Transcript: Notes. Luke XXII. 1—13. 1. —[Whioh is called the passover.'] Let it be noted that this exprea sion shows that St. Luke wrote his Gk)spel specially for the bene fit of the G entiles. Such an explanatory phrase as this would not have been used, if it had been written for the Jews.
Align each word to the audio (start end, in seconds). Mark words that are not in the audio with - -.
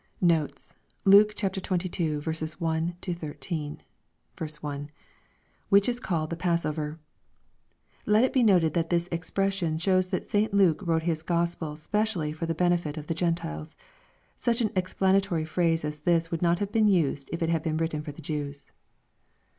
Notes. 0.19 0.75
Luke 1.05 1.35
XXII. 1.37 1.49
1—13. 1.61 2.17
1. 2.59 2.95
—[Whioh 5.71 5.87
is 5.87 5.99
called 5.99 6.29
the 6.31 6.35
passover.'] 6.35 6.99
Let 8.07 8.23
it 8.23 8.33
be 8.33 8.41
noted 8.41 8.73
that 8.73 8.89
this 8.89 9.07
exprea 9.09 9.51
sion 9.53 9.77
shows 9.77 10.07
that 10.07 10.25
St. 10.25 10.55
Luke 10.55 10.79
wrote 10.81 11.03
his 11.03 11.21
Gk)spel 11.21 11.77
specially 11.77 12.33
for 12.33 12.47
the 12.47 12.55
bene 12.55 12.77
fit 12.77 12.97
of 12.97 13.05
the 13.05 13.13
G 13.13 13.27
entiles. 13.27 13.75
Such 14.39 14.59
an 14.59 14.71
explanatory 14.75 15.45
phrase 15.45 15.85
as 15.85 15.99
this 15.99 16.31
would 16.31 16.41
not 16.41 16.57
have 16.57 16.71
been 16.71 16.87
used, 16.87 17.29
if 17.31 17.43
it 17.43 17.49
had 17.49 17.61
been 17.61 17.77
written 17.77 18.01
for 18.01 18.11
the 18.11 18.23
Jews. 18.23 18.69